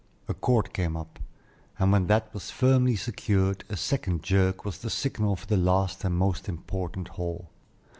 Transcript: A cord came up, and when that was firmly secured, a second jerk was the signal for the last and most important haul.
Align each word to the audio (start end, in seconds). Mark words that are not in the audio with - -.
A 0.27 0.33
cord 0.33 0.73
came 0.73 0.97
up, 0.97 1.19
and 1.77 1.91
when 1.91 2.07
that 2.07 2.33
was 2.33 2.49
firmly 2.49 2.95
secured, 2.95 3.63
a 3.69 3.77
second 3.77 4.23
jerk 4.23 4.65
was 4.65 4.79
the 4.79 4.89
signal 4.89 5.35
for 5.35 5.45
the 5.45 5.57
last 5.57 6.03
and 6.03 6.17
most 6.17 6.49
important 6.49 7.09
haul. 7.09 7.51